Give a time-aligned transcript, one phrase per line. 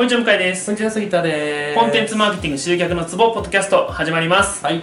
[0.00, 0.64] こんにちは向井です。
[0.64, 1.78] こんにちは杉田です。
[1.78, 4.64] コンテンツマーケティング集客のツボポッドキャスト始まります。
[4.64, 4.82] はい。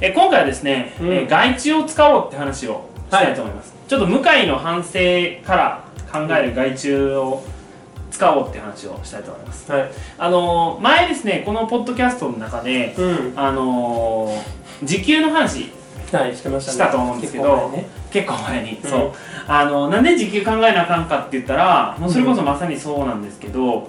[0.00, 1.12] え今回はですね、うん。
[1.12, 4.98] え外注を使おうって話をしたいと思います、ちょっと向井の反省
[5.46, 7.44] から考える外注を
[8.10, 9.70] 使おうって話をしたいと思います。
[9.70, 9.90] はい。
[10.18, 13.32] あのー前ですねこのポッドキャストの中でうん。
[13.36, 15.70] あのー時給の話
[16.10, 16.74] はいしてましたね。
[16.74, 17.88] したと思うんですけど結構前ね。
[18.10, 18.90] 結構前に、うん。
[18.90, 19.12] そう。
[19.46, 23.88] あのなんで時給考えなあかんかって言ったらもうそれこそまさにそうなんですけど、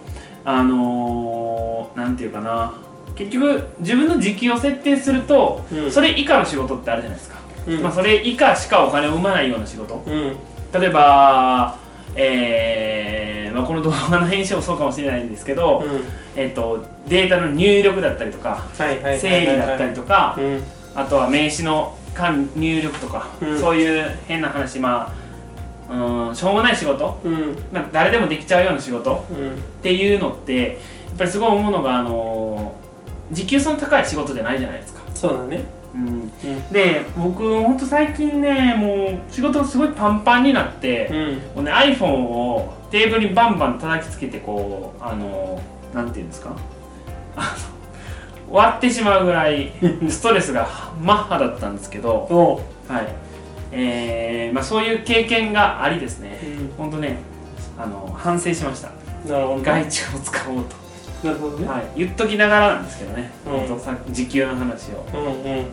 [0.52, 2.74] あのーなんていうかな。
[3.16, 5.92] 結局自分の時給を設定すると、うん。
[5.92, 7.82] それ以下の仕事ってあるじゃないですか、うん。
[7.82, 10.02] まあ、それ以下しかお金を生まないような仕事。
[10.08, 10.36] うん。
[10.74, 11.78] 例えば
[12.16, 16.02] えーまあ、この動画の編集もそうかもしれないんですけど、うん。
[16.36, 18.96] えっとデータの入力だったりとか整
[19.42, 20.64] 理だったりとか、うん。
[20.96, 23.60] あとは名刺の管入力とか、うん。
[23.60, 25.29] そういう変な話まあ
[25.90, 27.58] うんしょうもない仕事、うん。
[27.74, 29.26] まあ、誰でもできちゃうような仕事。
[29.32, 29.52] うん。
[29.52, 30.66] っていうのってや
[31.16, 32.76] っぱりすごい思うのがあの
[33.32, 35.64] 時給その高い仕事じゃないじゃないですか、そうだね。
[35.94, 36.32] うん、うん。
[36.72, 41.34] で僕ほんと最近ねもう仕事がすごいパンパンになって、うん。
[41.56, 45.62] もうね、iPhone をテーブルにバンバン叩きつけてこうあの
[45.94, 46.56] なんていうんですか？
[47.36, 47.56] あ
[48.50, 49.72] の割ってしまうぐらい
[50.10, 50.68] ストレスが
[51.02, 52.28] マッハだったんですけど、
[52.90, 53.08] はい
[53.72, 56.40] えーまあ、そういう経験がありですね。
[56.44, 56.72] うん。
[56.78, 57.18] 本当ね
[57.78, 58.90] あの反省しました。
[59.28, 60.56] なるほど外注を使おう
[61.24, 61.66] なるほどね。
[61.66, 63.52] と、はい、言っときながらなんですけどね、うん。
[63.52, 65.06] 本当さ時給の話を。
[65.14, 65.60] うんうん。
[65.60, 65.66] い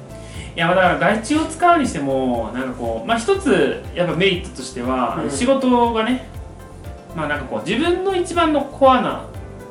[0.56, 5.30] やまあだから外注を使うにしてもなんかこうまあ一つやっぱメリットとしては、うん。
[5.30, 6.26] 仕事がね
[7.16, 9.24] まあなんかこう自分の一番のコアな、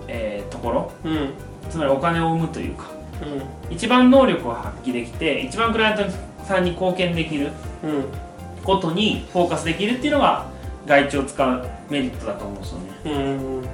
[0.07, 1.29] えーところうん。
[1.69, 2.85] つまりお金を生むというか
[3.69, 3.75] うん。
[3.75, 6.03] 一番能力を発揮できて一番クライアント
[6.47, 7.51] さんに貢献できる
[7.83, 8.05] うん。
[8.63, 10.45] ことにフォーカスできるっていうのが
[10.87, 12.85] 外注を使うメリットだと思うんですよね。
[13.05, 13.67] うん。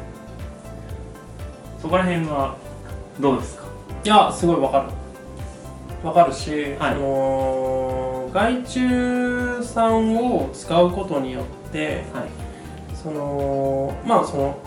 [1.81, 2.55] そこら辺は
[3.19, 3.63] どうですか？
[4.03, 4.87] いやすごいわかる。
[6.07, 6.75] わかるし、はい。
[6.79, 12.25] あのー外注さんを使うことによってはい。
[12.95, 14.57] そのまあその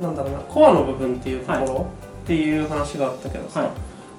[0.00, 1.90] なんだろうなコアの部分っていうところ
[2.24, 3.70] っていう話があったけどさ、はい。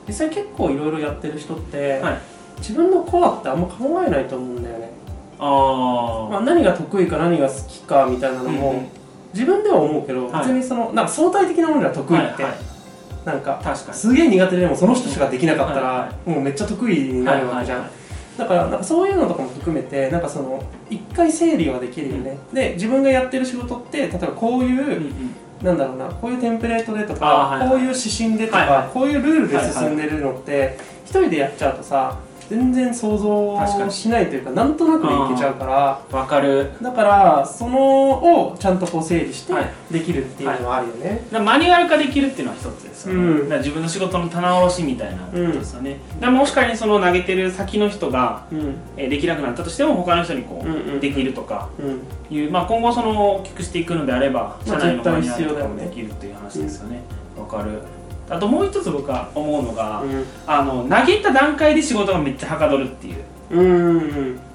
[0.07, 2.19] 実際結構いろいろやってる人って、はい
[2.59, 4.91] 自分のコアってあんま考えないと思うんだよね、
[5.39, 8.87] あまあ、何が得意か何が好きかみたいなのも、うんうん。
[9.33, 10.47] 自分では思うけど、はい。
[10.47, 13.25] 別にそのなんか相対的なものが得意って、はいはい。
[13.25, 13.97] なんか確かに。
[13.97, 17.99] すげえ苦手でもその人しかできなかったら、はいはもうめっちゃ得意になるわけじゃん、はいはい
[18.39, 25.35] だからなんかそういうのとかも含めてなんかその一回整理はできるよね、で自分がやってる仕事って例えばこういう、うんうん。
[25.61, 28.89] なんだろうなこういうテンプレートでとか、はいはいこういう指針でとか、はいはい。
[28.93, 32.17] こういうルールで進んでるのって、一人でやっちゃうとさ
[32.49, 36.17] 全然想像しないというかなんとなくでいけちゃうから。
[36.17, 36.71] わかる。
[36.81, 39.69] だからそのをちゃんとこう整理してはい。
[39.91, 43.57] できるっていうのはあるよね、だからマニュアル化できるっていうのは一つですよね、うん。
[43.57, 45.23] 自分の仕事の棚卸しみたいな。
[45.23, 48.75] ことですよね、だからもし仮にその投げてる先の人が、うん。
[48.97, 50.99] えーできなくなったとしても他の人にこう、うんうん。
[50.99, 52.35] できるとかうん。
[52.35, 57.01] いう、まあ、今後その大きくしていくのであれば社まあ内のマニュアとかもできるっていう話ですよね。
[57.37, 57.81] わ、かる
[58.29, 60.25] あともう一つ僕は思うのが、うん。
[60.45, 63.15] あの投げた段階で仕事がめっちゃはかどるっていう。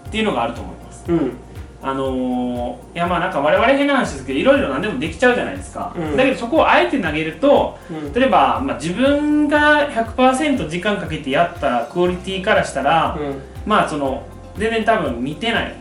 [0.08, 1.04] っていうのがあると思います。
[1.08, 1.32] うん。
[1.82, 6.16] あのーいやまあなんか我々変な話ですけどいろいろ何でもできちゃうじゃないですか、うん。
[6.16, 8.12] だけどそこをあえて投げるとうん。
[8.14, 13.18] 例えば、まあ、自分が100%時間かけてやったクオリティからしたら、
[13.66, 15.74] まあその全然多分見てない。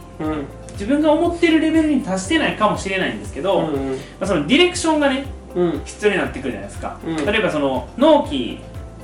[0.73, 3.97] 自分が思ってるレベルに達してないかもしれないんですけど、まうん。
[4.19, 5.42] あ、そのディレクションがねうん
[5.85, 7.25] 必要になってくるじゃないですか、うん。
[7.25, 8.59] 例えばその納期、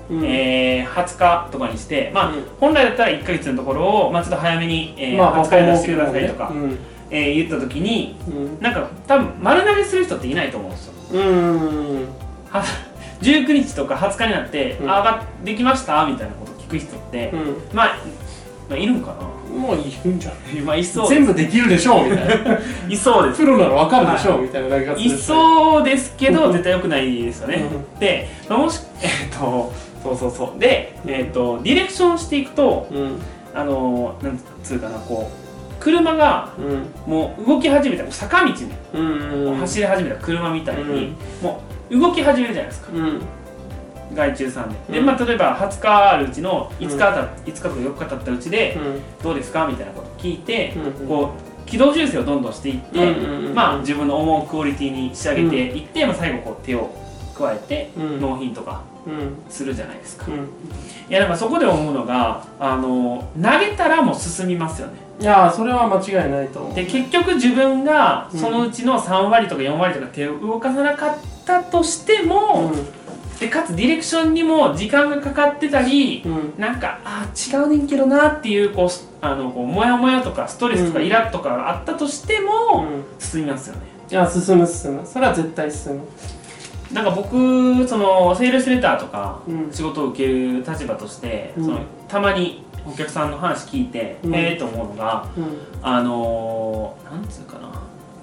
[0.10, 0.26] うん。
[0.26, 2.44] えー20日とかにして、まあうん。
[2.60, 6.78] 本来だったら1ヶ月のところを、まあ、ちょっと早めに、えーまあ20日に出してくださいとか、うん。
[7.12, 8.60] えー言った時にうん。
[8.62, 10.94] なんか多分丸投げする人っていないと思うんですよ。
[11.14, 12.08] うん。
[12.50, 12.64] は
[13.22, 14.90] 19日とか20日になって「うん。
[14.92, 17.56] あができました?」みたいなこと聞く人って、うん。
[17.74, 17.96] まあ、
[18.70, 19.14] まあいるんか
[19.58, 20.56] もういいんじゃない？
[20.60, 22.60] なまあいそう全部できるでしょうみたいな。
[22.88, 23.42] いそうです。
[23.42, 27.64] プロならわかるでしょうみたいな投げ方するいそうですけど絶対良くないですよね、
[27.98, 29.74] うでまあもしえっ、と
[30.04, 30.60] そうそうそう。
[30.60, 33.20] で、えっとディレクションしていくとうん。
[33.54, 37.12] あのなんつうかなこう車がうん。
[37.12, 38.54] もう動き始めた坂道に
[38.94, 41.16] うんうん走り始めた車みたいに、うん。
[41.42, 42.90] もう動き始めるじゃないですか。
[42.94, 43.22] うん
[44.14, 49.24] 外注さんで、まあ、例えば20日あるうちの5日た、5日とか4日経ったうちで、うん。
[49.24, 56.90] どうですかみたいなこと聞いて、うんこう軌道修正をどんどんしていって、うんうんうんまあ、自分の思うクオリティに仕上げていって、まあ、最後こう手を
[57.38, 58.20] 加えてうん。
[58.20, 59.36] 納品とかうん。
[59.50, 60.48] するじゃないですか、いうん。
[61.10, 64.94] やだからそこで思うのがあの投げたらもう進みますよね。
[65.22, 72.72] いやーそれは間違いないとで結局自分がそのうちの3割とか4割とか手を動かさなかっったとしても、
[73.40, 76.32] でかつディレクションにも時間がかかってたり、うん。
[76.32, 81.06] うんなんかあー違うねんけどなっていうこうすあのこうモヤモヤとかストレスとかうん。
[81.06, 83.04] イラッとかがあったとしても、うん。
[83.18, 83.82] 進みますよね。
[84.12, 85.06] いや進む進む。
[85.06, 86.02] それは絶対進む。
[86.92, 89.72] なんか僕そのセールスレターとかうん。
[89.72, 91.66] 仕事を受ける立場として、うん。
[91.66, 94.36] そのたまにお客さんの話聞いて、うん。
[94.36, 95.46] ええと思うのがうん。
[95.82, 97.70] あのー、なんつうかな。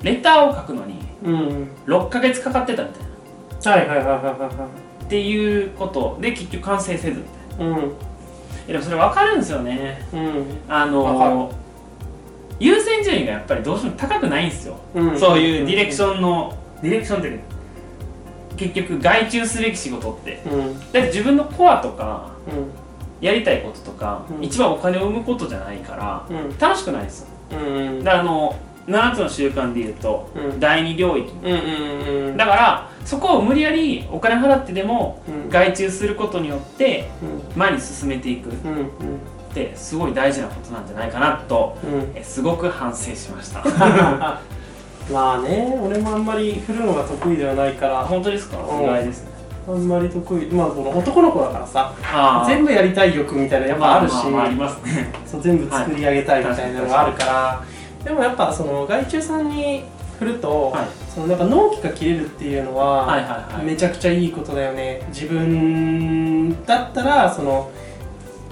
[0.03, 1.69] レターを書くのにうん。
[1.87, 3.07] 6ヶ月かかってたみたいな。
[3.71, 4.69] はいはいはいはいは
[5.07, 7.25] っていうことで結局完成せずみ
[7.59, 7.77] たいな。
[7.77, 7.93] うん。
[8.69, 10.03] えでもそれ分かるんですよね。
[10.13, 10.45] うん。
[10.69, 11.67] あわのー
[12.59, 15.19] 優先順位がやっぱりどうしても高くないんですよ、うん。
[15.19, 17.39] そういうディレクションのディレクションって
[18.57, 20.43] 結局外注すべき仕事って。
[20.51, 20.79] うん。
[20.81, 22.71] だって自分のコアとかうん。
[23.21, 24.45] やりたいこととか、うん。
[24.45, 26.59] 一番お金を生むことじゃないからうん。
[26.59, 27.29] 楽しくないですよ。
[27.53, 27.55] う
[28.01, 28.57] んだからあの
[28.87, 30.61] 7つの習慣でいうと、うん。
[30.61, 31.31] 第二領域。
[31.43, 31.55] うんう
[32.25, 32.37] んうん。
[32.37, 35.51] だからそこを無理やりお金払ってでもうん。
[35.51, 37.59] 外注することによってうん。
[37.59, 38.53] 前に進めていくっ
[39.55, 42.13] てすごい大事なことなんじゃないかなとうん。
[42.15, 43.63] えすごく反省しました。
[45.13, 48.59] まあね俺もあんまり振るのが得意ではないから本当ですか？
[48.59, 48.85] うん。
[48.85, 49.31] 意外ですね。
[49.69, 55.13] あんまり得意まあこの男の子だからさ全部やりたい欲みたいなのやっぱあるし、まあまあまあありますね。
[55.27, 57.63] そう全部作り上げたいみたいなのがあるから、
[58.05, 59.83] でもやっぱその外注さんに
[60.19, 60.87] 振ると、はい。
[61.15, 63.65] そのなんか納期が切れるっていうのは、はいはいはい。
[63.65, 65.03] めちゃくちゃいいことだよね。
[65.09, 67.71] 自分だったらその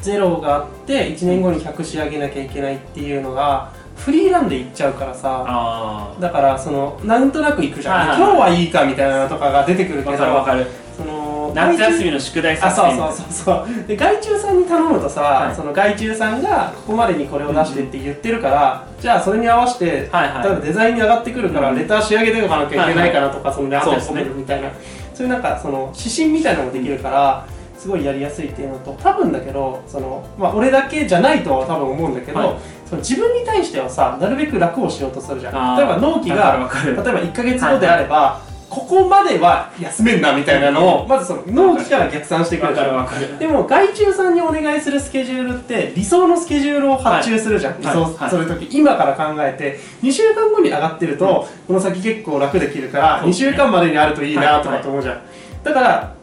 [0.00, 5.44] ゼロがあって1年後に100仕上げなきゃいけないっていうのがフリーランでいっちゃうからさ。
[5.46, 10.64] あだからそのなんとなくいくじゃん、はいはい今日はいいかみたいなのとかが出てくるけどかるわかる。
[10.64, 10.83] その
[11.54, 13.86] 夏休みの宿題あ作品そうそうそうそう。
[13.86, 15.54] で外注さんに頼むとさ、はい。
[15.54, 20.44] その外注さんがここまでにこれを出してって言ってるから、じゃあそれに合わせて、はいはい。
[20.44, 21.78] 例えばデザインに上がってくるから、うん。
[21.78, 24.70] レター仕上げておかなきゃいけないかなとか、そのレアそうですね込めるみたいな。
[25.14, 27.46] そういうなんかその指針みたいなのもできるから
[27.78, 32.56] すごいやりやすいっていうのと多分だけどその、まあ、俺だけじゃないとは多分思うんだけど、はい。
[32.84, 35.74] その自分に対してはさなるべく楽をしようとするじゃあー。
[35.74, 38.40] ん例えば納期がわかる例えば1か月後であれば、
[38.74, 42.74] ここまでは休めんなみたいなのをまずその納期から逆算してくる
[43.38, 47.82] でも外注さんにお願いするスケジュールって理想のスケジュールを発注するじゃん、はい。
[47.82, 48.30] 理想はい。
[48.30, 53.50] するとき、今から考えて2週間後に上がってると、この先結構楽できるから2そうですね。
[53.52, 54.78] 週間までにあるといいなとはい。
[54.78, 55.20] かと思うじゃん、
[55.62, 56.14] だから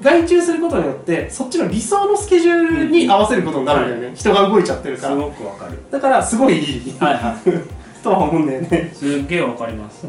[0.00, 5.14] 外注することによってそっちの理想のスケジュールに合わせることになるんだよね、人が動いちゃってるから。
[5.14, 5.78] すごくわかる。
[5.90, 7.50] だからすごいいい、はいはい。
[8.02, 8.90] とは思うんだよね。
[8.94, 10.06] すっげえわかります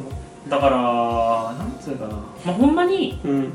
[0.49, 2.15] だからなんつうかな。
[2.45, 3.53] まあほんまにうん。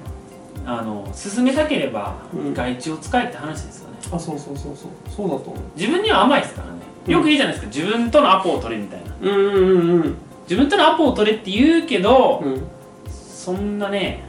[0.66, 2.54] あの進めたければうん。
[2.54, 3.98] 外注を使えって話ですよね。
[4.12, 4.90] あそうそうそうそう。
[5.08, 5.56] そうだと思う。
[5.76, 6.72] 自分には甘いですからね。
[7.12, 7.72] よく言うじゃないですか。
[7.74, 9.12] 自分とのアポを取れみたいな。
[9.20, 10.16] うんうんうんうん。
[10.42, 12.62] 自分とのアポを取れって言うけど、うん。
[13.08, 14.22] そんなね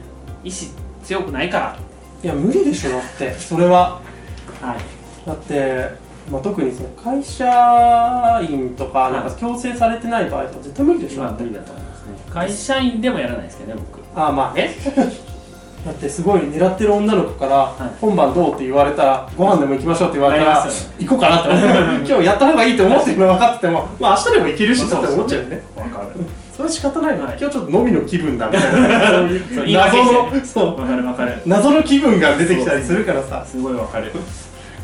[0.44, 0.70] 意志
[1.04, 1.76] 強くないか
[2.22, 3.32] いや無理でしょだって。
[3.34, 4.00] それは。
[4.62, 4.78] らはい。
[5.26, 5.90] だって、
[6.30, 11.89] まあ、特にその会社員とかなんか強制されてない場合とか絶対無理でしょ、まあ無理だと思いますね
[12.32, 14.00] 会社員でもやらないですけどね僕。
[14.18, 14.74] ああまあね。
[15.84, 20.66] だってすごい狙ってる女の子からはい「今晩どう?」って言われたら「ご飯でも行きましょう」って言われたら
[20.98, 21.60] 行こうかなって思う。
[22.06, 25.62] 今日やった方がいいと思ってるの分かっててもまあ明日でも行けるしって思っちゃうよね。
[25.76, 26.06] わかる。
[26.54, 27.36] それは仕方ないの、はい。
[27.40, 29.88] 今日ちょっと飲みの気分だみたいな。
[29.88, 31.40] 謎のそうわかるわかる。
[31.46, 33.42] 謎の気分が出てきたりするからさ。
[33.46, 34.12] すごいわかる。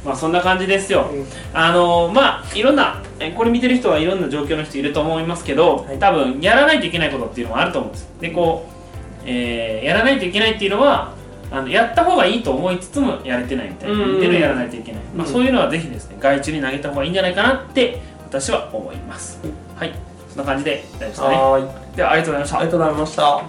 [0.03, 1.27] まあそんな感じですよ、うん。
[1.53, 5.99] あのまあいろんなえこれ見てる人はいろんな状況の人いると思いますけど、はい。
[5.99, 8.09] 多分やらないといけないことっていうのもあると思うんです。
[8.21, 11.15] でこう、えーやらないといけないっていうのは
[11.51, 15.33] あのやった方がいいと思いつつもやれてないみたいな、うん見てるやらないといけない、まあ、うん。
[15.33, 19.41] そういうのはぜひですね外注に投げた方がいいんじゃないかなって私は思います、
[19.77, 19.93] はい。
[20.29, 21.37] そんな感じで大丈夫ですかね。
[21.37, 21.97] はーい。
[21.97, 22.59] ではありがとうございました。
[22.59, 23.43] ありがとうございました。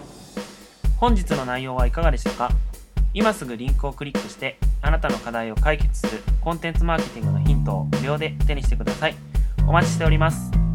[0.98, 2.52] 本日の内容はいかがでしたか？
[3.14, 9.16] 今すぐリンクをクリックしてあなたの課題を解決するコンテンツマーケティングのヒントを無料で手にしてください
[9.68, 10.67] お待ちしております。